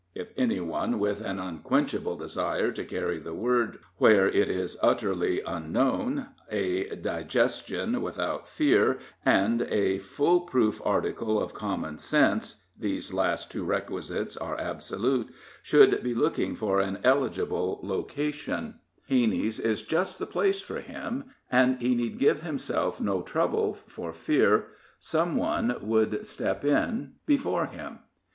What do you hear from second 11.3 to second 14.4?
of common sense (these last two requisites